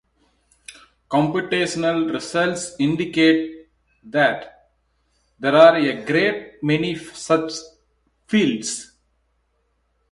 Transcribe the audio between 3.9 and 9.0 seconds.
that there are a great many such fields.